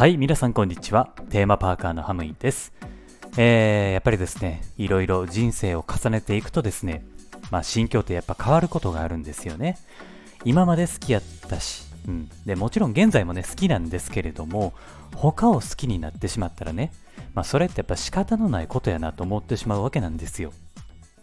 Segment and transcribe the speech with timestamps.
[0.00, 1.12] はい、皆さんこんにちは。
[1.28, 2.72] テーマパーカーのハムイです。
[3.36, 7.04] えー、やっぱりですね、いろいろ人生を重ねていくとですね、
[7.50, 9.76] まあ心境ってやっぱ変わることがあるんですよね。
[10.42, 12.30] 今まで好きやったし、うん。
[12.46, 14.72] で、もちろん現在もね、好きなんですけれども、
[15.16, 16.94] 他を好きになってしまったらね、
[17.34, 20.54] まあそれってやっぱ仕方のないことやなと思ってしまうわけなんですよ。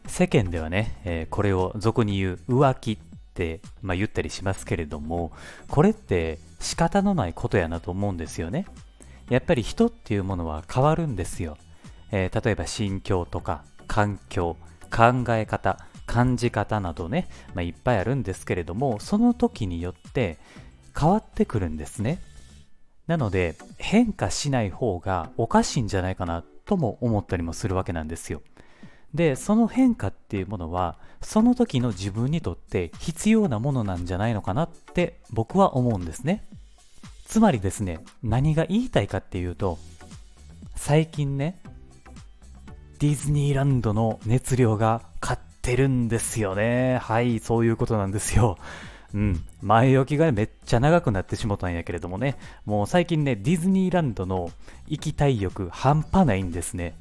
[0.06, 2.98] 世間ではね、えーこれを俗に言う浮気っ
[3.34, 5.32] て、まあ、言ったりしますけれども
[5.68, 8.66] これって仕方のないことやなと思うんですよね。
[9.30, 11.58] やっぱり人っていうものは変わるんですよ、
[12.12, 14.56] えー例えば心境とか環境
[14.90, 20.38] 考え方感じ方などね、まあ、いっぱいあるんですけれどもその時によって
[20.98, 22.20] 変わってくるんですね。
[23.08, 28.42] なので変化しない方がおかしいんじゃないかなとも思ったりもするわけなんですよ。
[29.14, 36.46] でその変化っていうものはその時の自分にとって必要なものなんじゃないのかなって僕は思うんですね。
[37.26, 39.78] つまりですね何が言いたいかっていうと
[40.76, 41.60] 最近ね
[43.00, 46.98] ディズニーランドの熱量が勝ってるんですよね。
[47.02, 48.58] はいそういうことなんですよ。
[49.14, 54.52] うん、前置きがめっちゃ長くなってしもたんやけれどもねもう最近ねディズニーランドの
[54.88, 56.96] 行きたい欲半端ないんですね。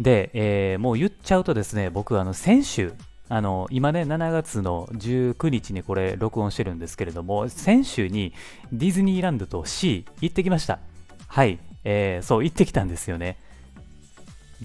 [0.00, 2.92] で、えーもう言っちゃうとですね、僕、あの、先週、
[3.28, 8.32] あの、今ね、7月の19日にこれ、録音してるんですけれども、先週に
[8.72, 10.78] ディズニーランドと C 行ってきました。
[11.28, 13.38] はい、えーそう、行ってきたんですよね。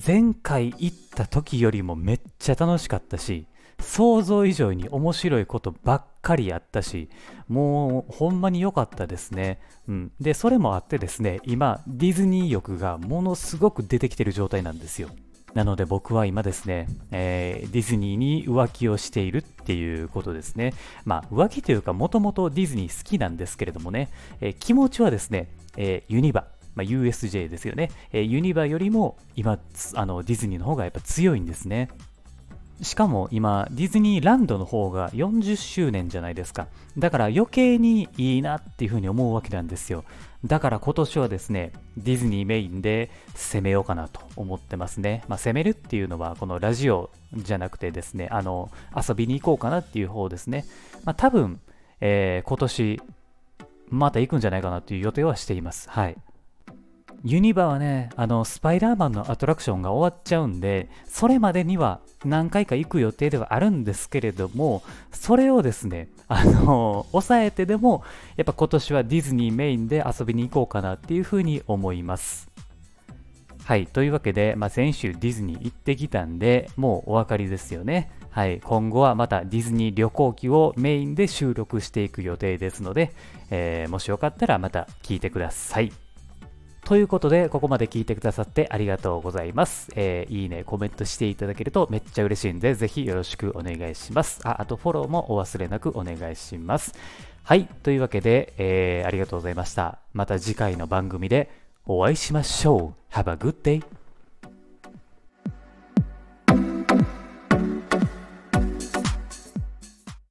[0.05, 3.45] 前回行った時よりもめっちゃ楽しかったし、
[3.79, 7.09] 想像以上に面白いことばっかりやったし、
[7.47, 9.59] もうほんまに良かったですね。
[9.87, 10.11] うん。
[10.19, 15.09] で、それもあってですね、今、ディズニー欲がものすごく出てきてる状態なんですよ。
[15.53, 20.73] なので僕は今ですね、えーディズニーに浮気をしているっていうことですね。
[21.05, 24.09] まあ浮気というかもともとディズニー好きなんですけれどもね、
[24.41, 29.59] えー気持ちはですね、えーユニバ、まあ、USJ ですよね、えユニバよりも今
[29.95, 31.89] あのディズニーの方がやっぱ強いんですね。
[32.81, 36.67] しかも今、ディズニーランドの方が40周年じゃないですか。
[36.97, 40.05] だから余計にいいなっていうふうに思うわけなんですよ。
[40.45, 45.23] だから今年はですね、ディズニーメインで攻めようかなと思ってますね。
[45.27, 50.65] まあ、攻めるっていうのは、このラジオじゃなくてですね、あの、遊びに行こうかなっていう方ですね。
[51.03, 51.59] まあ、多分、
[51.99, 53.01] えー今年、
[53.89, 55.89] また行くんじゃないかなっていう予定はしています。
[55.89, 56.15] はい。
[57.23, 68.03] ユニバはね、あの、スパイダーマンのアトラクションが終わっちゃうんで、それまでには何回か行く予定ではあるんですけれども、それをですね、あの、抑えてでも、
[68.37, 72.49] やっぱ今年はディズニーメインで遊びに行こうかなっていうふうに思います。
[73.65, 73.85] はい。
[73.85, 78.09] というわけで、まあ、先週ディズニー行ってきたんで、もうお分かりですよね。
[78.29, 78.61] はい。
[78.61, 83.11] 今後はまたディズニー旅行記をメインで収録していく予定ですので、
[83.51, 85.91] えーもしよかったらまた聞いてください。
[86.89, 89.91] ということで、ここまで聞いてくださってありがとうございます。
[89.95, 94.39] えーいいね、コメントしていただけるとめっちゃ嬉しいんで、ぜひよろしくお願いします。
[94.43, 96.95] あ、あとフォローもお忘れなくお願いします。
[97.43, 99.99] はい、というわけで、えーありがとうございました。
[100.13, 101.51] また次回の番組で
[101.85, 103.13] お会いしましょう。
[103.13, 103.98] Have a good day!